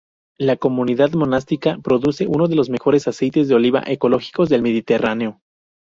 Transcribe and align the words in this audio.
La 0.39 0.55
comunidad 0.55 1.11
monástica 1.11 1.77
produce 1.77 2.25
uno 2.25 2.47
de 2.47 2.55
los 2.55 2.71
mejores 2.71 3.07
aceites 3.07 3.47
de 3.47 3.53
oliva 3.53 3.83
ecológicos 3.85 4.49
del 4.49 4.63
Mediterráneo. 4.63 5.41